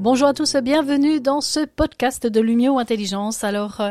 [0.00, 3.44] Bonjour à tous, bienvenue dans ce podcast de Lumio Intelligence.
[3.44, 3.90] Alors, euh,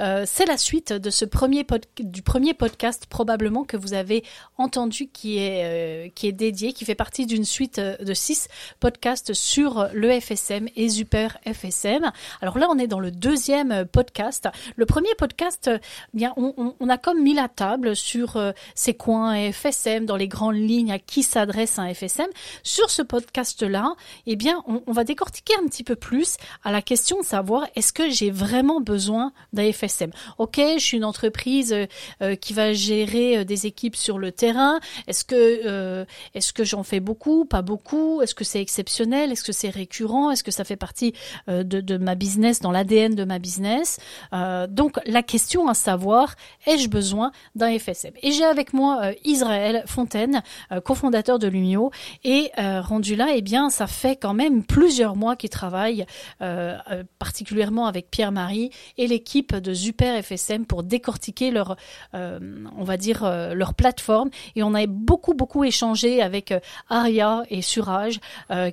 [0.00, 1.66] euh, c'est la suite de ce premier
[1.98, 4.24] du premier podcast probablement que vous avez
[4.56, 8.48] entendu qui est euh, dédié, qui fait partie d'une suite de six
[8.80, 12.10] podcasts sur le FSM et Super FSM.
[12.40, 14.48] Alors là, on est dans le deuxième podcast.
[14.76, 15.70] Le premier podcast,
[16.14, 18.40] bien, on, a comme mis la table sur
[18.74, 22.28] ces coins FSM dans les grandes lignes à qui s'adresse un FSM.
[22.62, 23.92] Sur ce podcast-là,
[24.26, 27.92] eh bien, on va décortiquer un petit peu plus à la question de savoir est-ce
[27.92, 31.86] que j'ai vraiment besoin d'un FSM Ok, je suis une entreprise euh,
[32.22, 34.80] euh, qui va gérer euh, des équipes sur le terrain.
[35.06, 38.22] Est-ce que est-ce que j'en fais beaucoup, pas beaucoup.
[38.22, 39.32] Est-ce que c'est exceptionnel?
[39.32, 40.30] Est-ce que c'est récurrent?
[40.30, 41.14] Est-ce que ça fait partie
[41.48, 43.98] de, de ma business dans l'ADN de ma business?
[44.32, 46.34] Donc la question à savoir
[46.66, 50.42] ai-je besoin d'un FSM Et j'ai avec moi Israël Fontaine,
[50.84, 51.90] cofondateur de Lumio,
[52.24, 56.04] et rendu là, eh bien, ça fait quand même plusieurs mois qui travaille
[56.42, 61.76] euh, euh, particulièrement avec Pierre-Marie et l'équipe de Super FSM pour décortiquer leur,
[62.14, 62.38] euh,
[62.76, 63.24] on va dire,
[63.54, 64.30] leur plateforme.
[64.54, 66.52] Et on a beaucoup, beaucoup échangé avec
[66.88, 68.20] Aria et Surage,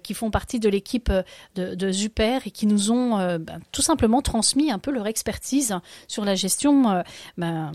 [0.03, 1.11] qui font partie de l'équipe
[1.55, 5.73] de, de, Super et qui nous ont ben, tout simplement transmis un peu leur expertise
[6.07, 7.03] sur la gestion
[7.37, 7.71] ben,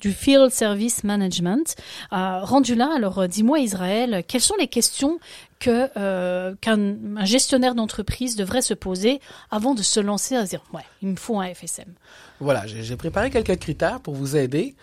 [0.00, 1.76] du Field Service Management.
[2.10, 5.18] rendu là, alors dis-moi Israël, quelles sont les questions
[5.64, 9.20] que euh, qu'un gestionnaire d'entreprise devrait se poser
[9.50, 11.88] avant de se lancer à dire ouais, il me faut un FSM.
[12.38, 14.74] Voilà, j'ai préparé quelques critères pour vous aider.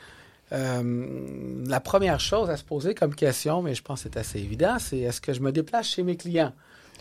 [0.53, 4.39] Euh, la première chose à se poser comme question, mais je pense que c'est assez
[4.39, 6.51] évident, c'est est-ce que je me déplace chez mes clients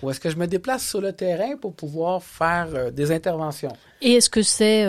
[0.02, 3.72] ou est-ce que je me déplace sur le terrain pour pouvoir faire euh, des interventions?
[4.02, 4.86] Et est-ce que c'est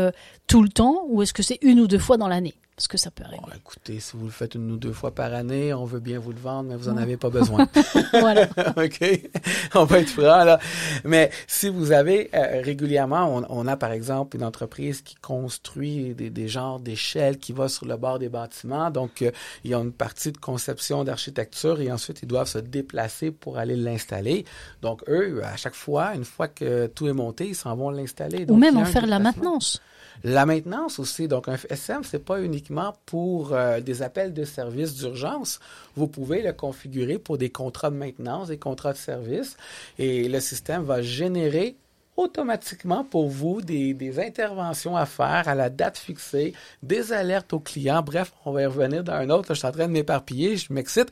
[0.48, 2.56] tout le temps ou est-ce que c'est une ou deux fois dans l'année?
[2.82, 3.44] Parce que ça peut arriver.
[3.56, 6.32] écoutez, si vous le faites une ou deux fois par année, on veut bien vous
[6.32, 7.68] le vendre, mais vous n'en avez pas besoin.
[8.12, 8.48] voilà.
[8.76, 9.30] OK?
[9.76, 10.58] On va être franc, là.
[11.04, 16.32] Mais si vous avez euh, régulièrement, on, a par exemple une entreprise qui construit des,
[16.32, 18.90] des genres d'échelles qui va sur le bord des bâtiments.
[18.90, 19.30] Donc, euh,
[19.64, 23.60] il y a une partie de conception d'architecture et ensuite, ils doivent se déplacer pour
[23.60, 24.44] aller l'installer.
[24.82, 28.48] Donc, eux, à chaque fois, une fois que tout est monté, ils s'en vont l'installer.
[28.50, 29.80] Ou même en faire la maintenance.
[30.24, 34.96] La maintenance aussi, donc un FSM, c'est pas uniquement pour euh, des appels de services
[34.96, 35.60] d'urgence.
[35.96, 39.58] Vous pouvez le configurer pour des contrats de maintenance, des contrats de service,
[39.98, 41.76] et le système va générer
[42.18, 46.54] automatiquement pour vous des, interventions à faire à la date fixée,
[46.84, 48.02] des alertes aux clients.
[48.02, 49.50] Bref, on va y revenir dans un autre.
[49.50, 51.10] je suis en train de m'éparpiller, je m'excite.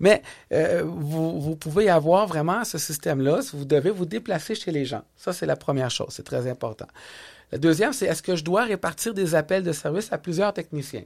[0.00, 0.22] Mais
[0.52, 3.40] euh, vous, vous, pouvez avoir vraiment ce système-là.
[3.52, 5.02] Vous devez vous déplacer chez les gens.
[5.16, 6.08] Ça, c'est la première chose.
[6.10, 6.86] C'est très important.
[7.52, 11.04] La deuxième, c'est est-ce que je dois répartir des appels de service à plusieurs techniciens?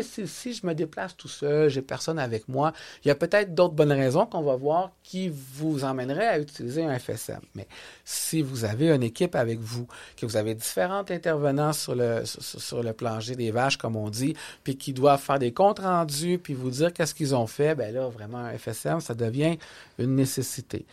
[0.00, 2.72] Si, je me déplace tout seul, j'ai personne avec moi,
[3.04, 6.82] il y a peut-être d'autres bonnes raisons qu'on va voir qui vous emmèneraient à utiliser
[6.82, 7.40] un FSM.
[7.54, 7.66] Mais
[8.02, 12.82] si vous avez une équipe avec vous, que vous avez différents intervenants sur le, sur,
[12.82, 16.54] le plancher des vaches, comme on dit, puis qui doivent faire des comptes rendus, puis
[16.54, 19.58] vous dire qu'est-ce qu'ils ont fait, ben là, vraiment, un FSM, ça devient
[19.98, 20.86] une nécessité.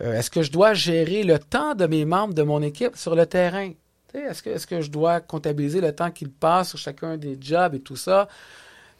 [0.00, 3.14] Euh, est-ce que je dois gérer le temps de mes membres de mon équipe sur
[3.14, 3.72] le terrain?
[4.14, 7.80] Est-ce que, que je dois comptabiliser le temps qu'il passe sur chacun des jobs et
[7.80, 8.28] tout ça?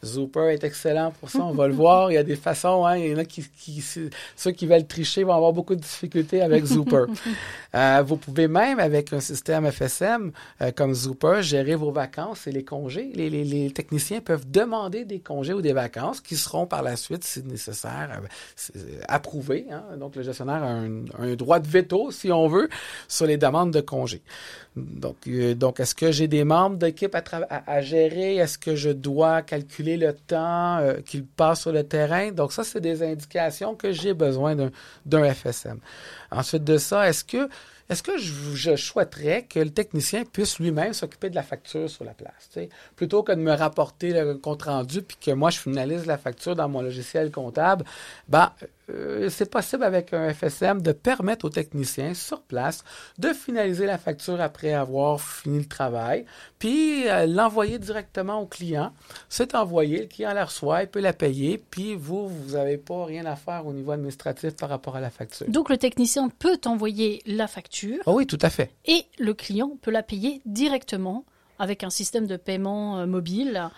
[0.03, 2.11] Zooper est excellent pour ça, on va le voir.
[2.11, 4.87] Il y a des façons, hein, il y en a qui, qui, ceux qui veulent
[4.87, 7.05] tricher vont avoir beaucoup de difficultés avec Zooper.
[7.75, 12.51] euh, vous pouvez même, avec un système FSM euh, comme Zooper, gérer vos vacances et
[12.51, 13.11] les congés.
[13.13, 16.95] Les, les, les, techniciens peuvent demander des congés ou des vacances qui seront par la
[16.95, 18.21] suite, si nécessaire,
[18.75, 19.67] euh, approuvés.
[19.71, 19.97] Hein.
[19.97, 22.69] Donc, le gestionnaire a un, un, droit de veto, si on veut,
[23.07, 24.21] sur les demandes de congés.
[24.75, 27.23] Donc, euh, donc est-ce que j'ai des membres d'équipe à,
[27.65, 28.35] à, gérer?
[28.35, 32.31] Est-ce que je dois calculer le temps euh, qu'il passe sur le terrain?
[32.31, 34.55] Donc, ça, c'est des indications que j'ai besoin
[35.05, 35.79] d'un FSM.
[36.31, 37.49] Ensuite de ça, est-ce que
[38.17, 42.49] je, souhaiterais que le technicien puisse lui-même s'occuper de la facture sur la place,
[42.95, 46.55] plutôt que de me rapporter le compte rendu puis que moi je finalise la facture
[46.55, 47.85] dans mon logiciel comptable,
[48.27, 48.51] ben
[48.89, 52.83] euh, c'est possible avec un FSM de permettre aux techniciens sur place
[53.17, 56.25] de finaliser la facture après avoir fini le travail,
[56.57, 58.91] puis euh, l'envoyer directement au client.
[59.29, 63.05] C'est envoyé, le client la reçoit, il peut la payer, puis vous, vous n'avez pas
[63.05, 65.47] rien à faire au niveau administratif par rapport à la facture.
[65.49, 67.99] Donc le technicien peut envoyer la facture.
[68.05, 68.71] Oh oui, tout à fait.
[68.85, 71.25] Et le client peut la payer directement
[71.59, 73.69] avec un système de paiement euh, mobile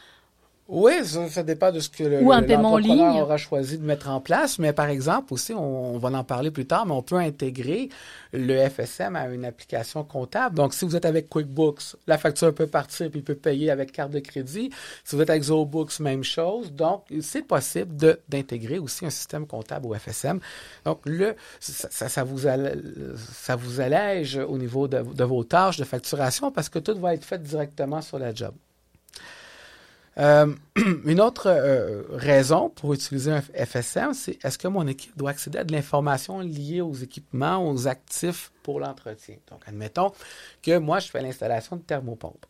[0.74, 3.02] Oui, ça, ça, dépend de ce que le, Ou un paiement en ligne.
[3.02, 4.58] aura choisi de mettre en place.
[4.58, 7.90] Mais par exemple, aussi, on, on, va en parler plus tard, mais on peut intégrer
[8.32, 10.56] le FSM à une application comptable.
[10.56, 14.12] Donc, si vous êtes avec QuickBooks, la facture peut partir puis peut payer avec carte
[14.12, 14.70] de crédit.
[15.04, 16.72] Si vous êtes avec ZooBooks, même chose.
[16.72, 17.94] Donc, c'est possible
[18.30, 20.40] d'intégrer aussi un système comptable au FSM.
[20.86, 22.80] Donc, le, ça, ça, ça vous, allège,
[23.34, 27.14] ça vous allège au niveau de, de vos tâches de facturation parce que tout va
[27.14, 28.54] être fait directement sur la job.
[30.18, 30.54] Euh,
[31.06, 35.60] une autre euh, raison pour utiliser un FSM, c'est est-ce que mon équipe doit accéder
[35.60, 39.36] à de l'information liée aux équipements, aux actifs pour l'entretien?
[39.50, 40.14] Donc, admettons
[40.62, 42.46] que moi, je fais l'installation de thermopompe.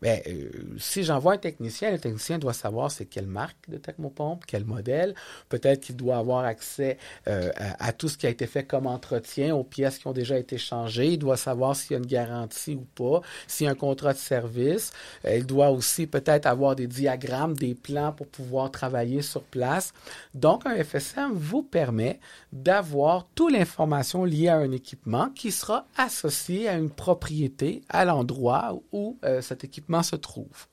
[0.00, 4.44] Bien, euh, si j'envoie un technicien, le technicien doit savoir c'est quelle marque de thermopompe,
[4.46, 5.16] quel modèle.
[5.48, 8.86] Peut-être qu'il doit avoir accès euh, à, à, tout ce qui a été fait comme
[8.86, 11.08] entretien, aux pièces qui ont déjà été changées.
[11.08, 14.12] Il doit savoir s'il y a une garantie ou pas, s'il y a un contrat
[14.12, 14.92] de service.
[15.28, 19.92] Il doit aussi peut-être avoir des diagrammes, des plans pour pouvoir travailler sur place.
[20.34, 22.20] Donc, un FSM vous permet
[22.52, 28.78] d'avoir toute l'information liée à un équipement qui sera associé à une propriété, à l'endroit
[28.92, 30.66] où euh, cet équipement se trouve.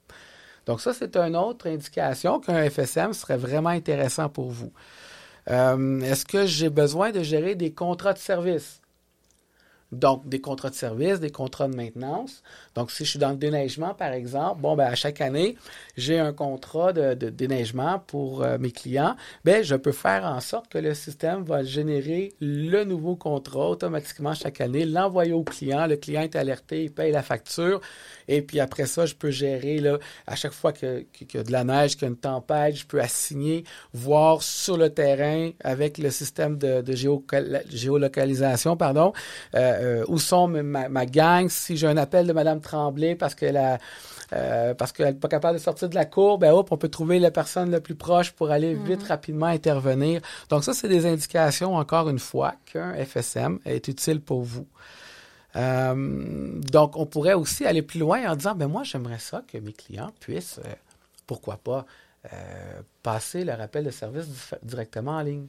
[0.65, 4.71] Donc ça, c'est une autre indication qu'un FSM serait vraiment intéressant pour vous.
[5.49, 8.80] Euh, Est-ce que j'ai besoin de gérer des contrats de service?
[9.91, 12.43] Donc, des contrats de service, des contrats de maintenance.
[12.75, 15.57] Donc, si je suis dans le déneigement, par exemple, bon, ben, à chaque année,
[15.97, 19.15] j'ai un contrat de, déneigement pour euh, mes clients.
[19.43, 24.33] Ben, je peux faire en sorte que le système va générer le nouveau contrat automatiquement
[24.33, 25.87] chaque année, l'envoyer au client.
[25.87, 27.81] Le client est alerté, il paye la facture.
[28.27, 31.51] Et puis après ça, je peux gérer, là, à chaque fois qu'il que, a de
[31.51, 35.97] la neige, qu'il y a une tempête, je peux assigner, voir sur le terrain avec
[35.97, 37.25] le système de, de géo,
[37.69, 39.11] géolocalisation, pardon,
[39.55, 43.35] euh, euh, où sont ma, ma gang, si j'ai un appel de Madame Tremblay parce
[44.33, 46.89] euh, parce qu'elle n'est pas capable de sortir de la cour, ben hop, on peut
[46.89, 49.07] trouver la personne la plus proche pour aller vite, mm -hmm.
[49.07, 50.21] rapidement intervenir.
[50.49, 54.67] Donc ça, c'est des indications, encore une fois, qu'un FSM est utile pour vous.
[55.57, 59.57] Euh, donc, on pourrait aussi aller plus loin en disant, ben moi, j'aimerais ça que
[59.57, 60.75] mes clients puissent, euh,
[61.27, 61.85] pourquoi pas,
[63.01, 64.27] passer leur appel de service
[64.61, 65.47] directement en ligne.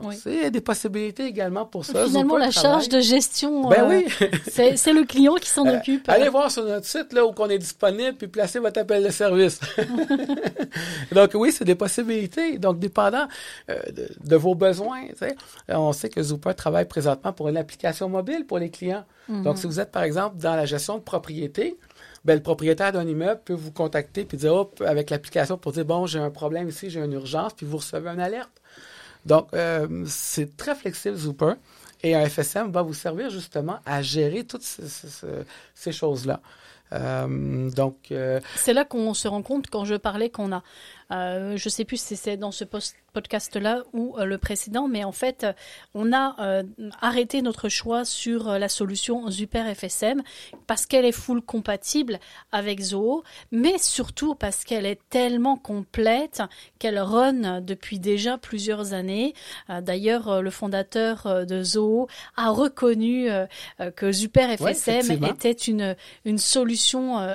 [0.00, 0.16] Oui.
[0.16, 2.06] c'est des possibilités également pour ça.
[2.06, 4.06] Finalement, la charge de gestion, ben oui.
[4.48, 6.08] c'est le client qui s'en occupe.
[6.08, 9.10] Allez voir sur notre site là où on est disponible puis placez votre appel de
[9.10, 9.60] service.
[11.12, 12.58] Donc oui, c'est des possibilités.
[12.58, 13.26] Donc dépendant
[13.68, 15.02] euh, de, de, vos besoins,
[15.68, 19.04] on sait que Zooper travaille présentement pour une application mobile pour les clients.
[19.28, 19.42] Mm -hmm.
[19.44, 21.76] Donc si vous êtes par exemple dans la gestion de propriété,
[22.24, 25.84] ben, le propriétaire d'un immeuble peut vous contacter puis dire hop avec l'application pour dire
[25.84, 28.56] bon j'ai un problème ici, j'ai une urgence puis vous recevez une alerte.
[29.26, 31.54] Donc, euh, c'est très flexible, Zooper.
[32.02, 36.40] Et un FSM va vous servir justement à gérer toutes ces, choses-là.
[36.92, 38.40] Euh, donc, euh...
[38.56, 40.62] c'est là qu'on se rend compte quand je parlais qu'on a,
[41.10, 45.04] euh, je sais plus si c'est dans ce post podcast-là ou euh, le précédent, mais
[45.04, 45.46] en fait,
[45.94, 46.62] on a
[47.02, 50.22] arrêté notre choix sur la solution Super FSM
[50.66, 52.18] parce qu'elle est full compatible
[52.52, 56.42] avec Zoho, mais surtout parce qu'elle est tellement complète
[56.78, 59.34] qu'elle run depuis déjà plusieurs années.
[59.68, 63.28] D'ailleurs, le fondateur de Zoho a reconnu
[63.96, 66.81] que Super FSM ouais, était une, une solution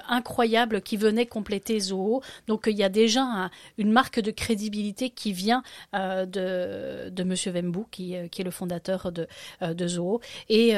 [0.10, 2.22] incroyable qui venait compléter Zoho.
[2.48, 5.64] Donc, il y a déjà un, une marque de crédibilité qui vient
[5.96, 9.28] euh, de, de Monsieur Wembu, qui, euh, qui est le fondateur de,
[9.62, 10.22] euh, de Zoho.
[10.50, 10.74] Et,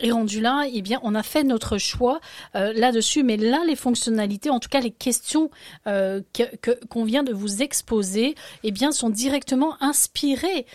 [0.00, 2.20] et rendu là, eh bien, on a fait notre choix
[2.54, 3.22] là-dessus.
[3.22, 5.50] Mais là, les fonctionnalités, en tout cas les questions
[5.84, 10.66] qu'on que, qu'on vient de vous exposer, eh bien, sont directement inspirées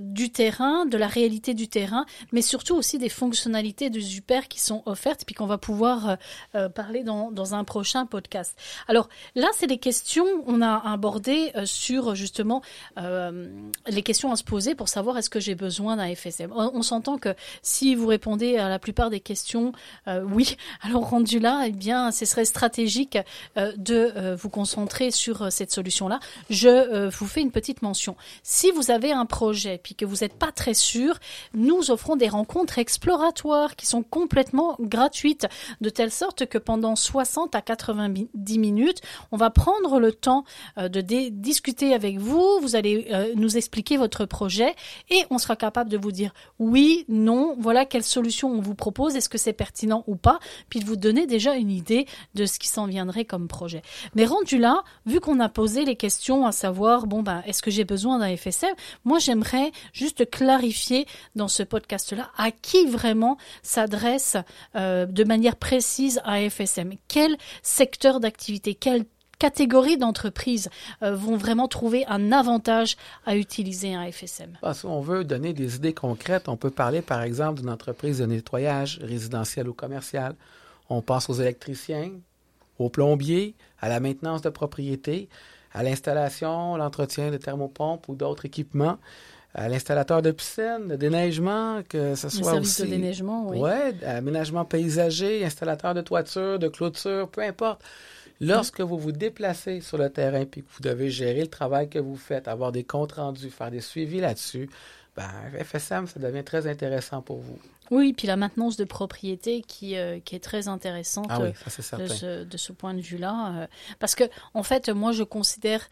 [0.00, 4.60] du terrain, de la réalité du terrain, mais surtout aussi des fonctionnalités de Super qui
[4.60, 6.16] sont offertes, puis qu'on va pouvoir
[6.68, 8.56] parler dans, dans un prochain podcast.
[8.88, 12.62] Alors là, c'est des questions, on a abordé sur justement
[12.98, 13.48] euh,
[13.88, 16.52] les questions à se poser pour savoir est-ce que j'ai besoin d'un FSM.
[16.52, 19.72] On, on s'entend que si vous répondez à la plupart des questions
[20.08, 23.18] euh, oui, alors rendu là, eh bien, ce serait stratégique
[23.56, 26.20] euh, de euh, vous concentrer sur euh, cette solution-là.
[26.50, 28.16] Je euh, vous fais une petite mention.
[28.42, 31.18] Si vous avez un projet puis que vous n'êtes pas très sûr,
[31.54, 35.46] nous offrons des rencontres exploratoires qui sont complètement gratuites,
[35.80, 39.00] de telle sorte que pendant 60 à 90 minutes,
[39.32, 40.44] on va prendre le temps
[40.76, 42.58] de discuter avec vous.
[42.60, 44.74] Vous allez euh, nous expliquer votre projet
[45.10, 49.16] et on sera capable de vous dire oui, non, voilà quelle solution on vous propose,
[49.16, 52.58] est-ce que c'est pertinent ou pas, puis de vous donner déjà une idée de ce
[52.58, 53.82] qui s'en viendrait comme projet.
[54.14, 57.70] Mais rendu là, vu qu'on a posé les questions à savoir, bon, ben, est-ce que
[57.70, 64.36] j'ai besoin d'un FSM Moi, j'aimerais juste clarifier dans ce podcast-là à qui vraiment s'adresse
[64.74, 66.94] euh, de manière précise un FSM.
[67.08, 69.04] Quel secteur d'activité, quel
[69.38, 70.70] catégorie d'entreprises
[71.02, 75.92] vont vraiment trouver un avantage à utiliser un FSM Parce qu'on veut donner des idées
[75.92, 76.48] concrètes.
[76.48, 80.34] On peut parler, par exemple, d'une entreprise de nettoyage résidentiel ou commercial.
[80.88, 82.12] On pense aux électriciens,
[82.78, 85.28] aux plombiers, à la maintenance de propriété,
[85.72, 88.98] à l'installation, l'entretien de thermopompes ou d'autres équipements,
[89.54, 92.82] l'installateur de piscine, de déneigement, que ce soit Le aussi...
[92.82, 93.58] de déneigement, oui.
[93.58, 97.82] Ouais, aménagement paysager, installateur de toiture, de clôture, peu importe.
[98.40, 101.98] Lorsque vous vous déplacez sur le terrain puis que vous devez gérer le travail que
[101.98, 104.68] vous faites, avoir des comptes rendus, faire des suivis là-dessus,
[105.16, 105.30] ben,
[105.64, 107.58] FSM, ça devient très intéressant pour vous.
[107.90, 111.96] Oui, puis la maintenance de propriété qui, euh, qui est très intéressante ah oui, ça,
[111.96, 113.62] de, ce, de, ce, point de vue-là.
[113.62, 113.66] Euh,
[113.98, 114.24] parce que,
[114.54, 115.88] en fait, moi, je considère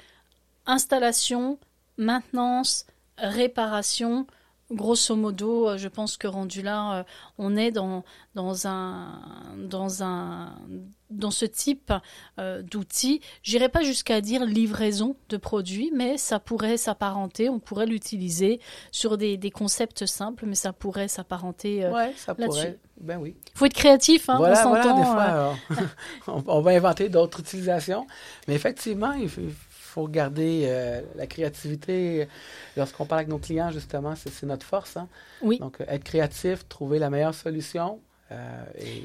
[0.67, 1.59] installation,
[1.97, 2.87] maintenance,
[3.19, 4.27] réparation,
[4.71, 7.05] grosso modo, euh, je pense que rendu là, euh,
[7.39, 8.05] on est dans,
[8.35, 9.21] dans, un,
[9.57, 10.55] dans, un,
[11.11, 11.93] dans ce type
[12.39, 13.21] euh, d'outils.
[13.43, 19.19] J'irai pas jusqu'à dire livraison de produits, mais ça pourrait s'apparenter, on pourrait l'utiliser sur
[19.19, 22.79] des, des, concepts simples, mais ça pourrait s'apparenter ouais, ça pourrait.
[23.01, 23.37] Ben oui.
[23.55, 25.57] Il faut être créatif, hein, voilà, on voilà, des fois,
[26.29, 28.07] on, on, va inventer d'autres utilisations.
[28.47, 29.43] Mais effectivement, il faut,
[29.95, 32.29] faut garder euh, la créativité.
[32.77, 34.97] Lorsqu'on parle avec nos clients, justement, c'est notre force.
[34.97, 35.09] Hein?
[35.41, 35.59] Oui.
[35.59, 38.01] Donc, être créatif, trouver la meilleure solution.
[38.33, 39.05] Euh, et...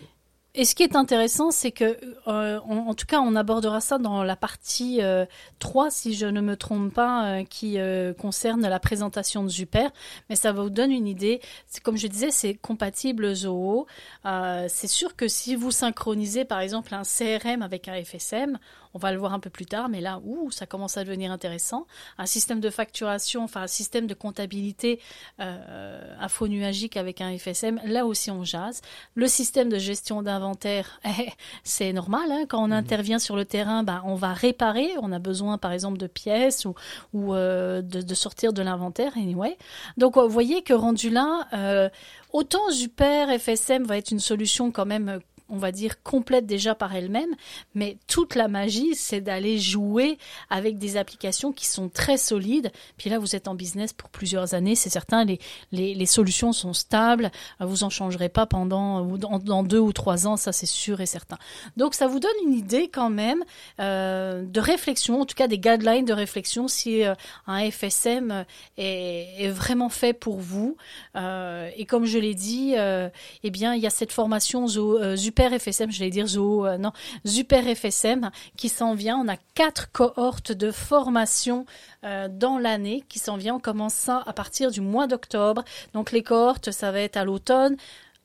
[0.56, 4.24] Et ce qui est intéressant, c'est que, euh, en, tout cas, on abordera ça dans
[4.24, 5.26] la partie euh,
[5.60, 7.78] 3, si je ne me trompe pas, euh, qui
[8.20, 9.92] concerne la présentation de Super.
[10.30, 11.40] Mais ça vous donne une idée.
[11.68, 13.86] C'est comme je disais, c'est compatible Zoho.
[14.26, 18.58] c'est sûr que si vous synchronisez, par exemple, un CRM avec un FSM,
[18.94, 21.32] on va le voir un peu plus tard, mais là, ouh, ça commence à devenir
[21.32, 21.86] intéressant.
[22.18, 25.00] Un système de facturation, enfin un système de comptabilité
[25.40, 28.82] euh, infonuagique avec un FSM, là aussi on jase.
[29.16, 31.00] Le système de gestion d'inventaire,
[31.64, 32.32] c'est normal.
[32.32, 32.74] Hein, quand on mmh.
[32.74, 34.90] intervient sur le terrain, bah, on va réparer.
[35.02, 36.74] On a besoin, par exemple, de pièces ou,
[37.14, 39.14] ou euh, de, de, sortir de l'inventaire.
[39.16, 39.58] Anyway.
[39.98, 41.90] Donc, vous voyez que rendu là, euh,
[42.32, 45.20] autant Super FSM va être une solution quand même
[45.50, 47.36] on va dire, complète déjà par elle-même,
[47.76, 50.18] mais toute la magie, c'est d'aller jouer
[50.50, 52.72] avec des applications qui sont très solides.
[52.98, 55.40] Puis là, vous êtes en business pour plusieurs années, c'est certain, les,
[55.72, 60.28] les, les, solutions sont stables, vous en changerez pas pendant dans, dans deux ou trois
[60.28, 61.38] ans, ça c'est sûr et certain.
[61.78, 63.44] Donc ça vous donne une idée quand même
[63.80, 67.14] euh, de réflexion, en tout cas des guidelines de réflexion si euh,
[67.48, 68.46] un FSM
[68.78, 70.78] est, est, vraiment fait pour vous.
[71.16, 73.10] Euh, et comme je l'ai dit, euh,
[73.44, 76.78] eh bien il y a cette formation euh, Super FSM, je vais dire Zoo, euh,
[76.78, 76.92] non,
[77.24, 79.18] Super FSM qui s'en vient.
[79.18, 81.66] On a quatre cohortes de formation
[82.04, 83.56] euh, dans l'année qui s'en vient.
[83.56, 85.64] On commence ça à partir du mois d'octobre.
[85.94, 87.78] Donc les cohortes, ça va être à l'automne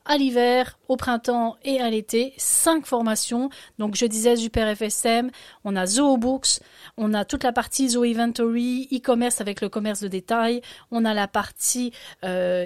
[0.03, 3.49] à l'hiver, au printemps et à l'été, cinq formations.
[3.79, 5.31] Donc je disais Super FSM,
[5.63, 6.59] on a Zoho Books,
[6.97, 11.13] on a toute la partie Zoho Inventory, e-commerce avec le commerce de détail, on a
[11.13, 11.91] la partie
[12.23, 12.65] euh,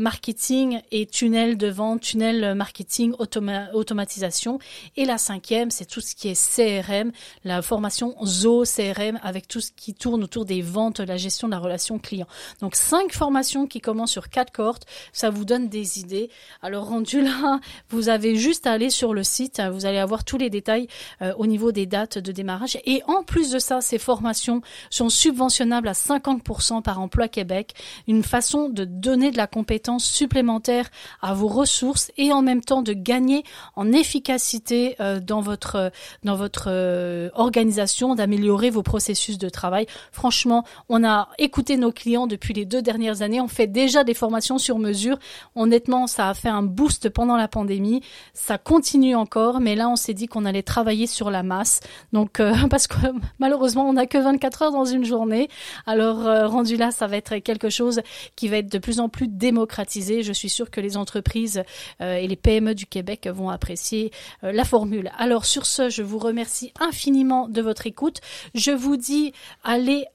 [0.00, 4.58] marketing et tunnel de vente, tunnel marketing, automatisation.
[4.96, 7.12] Et la cinquième, c'est tout ce qui est CRM,
[7.44, 11.52] la formation Zo CRM avec tout ce qui tourne autour des ventes, la gestion de
[11.52, 12.26] la relation client.
[12.60, 16.30] Donc cinq formations qui commencent sur quatre cohortes, ça vous donne des idées.
[16.62, 20.38] Alors rendu là, vous avez juste à aller sur le site, vous allez avoir tous
[20.38, 20.88] les détails
[21.20, 22.78] euh, au niveau des dates de démarrage.
[22.86, 27.74] Et en plus de ça, ces formations sont subventionnables à 50% par emploi Québec,
[28.08, 30.90] une façon de donner de la compétence supplémentaires
[31.22, 33.44] à vos ressources et en même temps de gagner
[33.76, 35.90] en efficacité euh, dans votre
[36.22, 39.86] dans votre euh, organisation, d'améliorer vos processus de travail.
[40.12, 43.40] Franchement, on a écouté nos clients depuis les deux dernières années.
[43.40, 45.18] On fait déjà des formations sur mesure.
[45.56, 48.02] Honnêtement, ça a fait un boost pendant la pandémie.
[48.34, 51.80] Ça continue encore, mais là, on s'est dit qu'on allait travailler sur la masse.
[52.12, 52.96] Donc, euh, parce que
[53.38, 55.48] malheureusement, on n'a que 24 heures dans une journée.
[55.86, 56.18] Alors,
[56.50, 58.00] rendu là, ça va être quelque chose
[58.36, 61.62] qui va être de plus en plus démocratique je suis sûre que les entreprises
[62.00, 64.12] euh, et les PME du Québec vont apprécier
[64.44, 65.10] euh, la formule.
[65.18, 68.20] Alors sur ce, je vous remercie infiniment de votre écoute.
[68.54, 69.32] Je vous dis
[69.64, 70.06] allez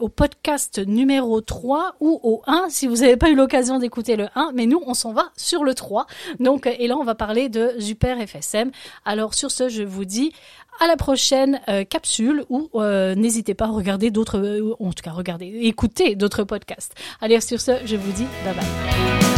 [0.00, 4.28] au podcast numéro 3 ou au 1 si vous n'avez pas eu l'occasion d'écouter le
[4.34, 6.06] 1, mais nous on s'en va sur le 3.
[6.40, 8.70] Donc et là on va parler de Super FSM.
[9.04, 10.32] Alors sur ce, je vous dis
[10.80, 12.68] à la prochaine euh, capsule ou
[13.16, 16.94] n'hésitez pas à regarder d'autres, en tout cas regarder, écouter d'autres podcasts.
[17.20, 19.31] Allez sur ce, je vous dis bye bye.